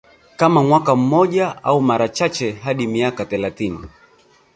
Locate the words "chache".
2.09-2.51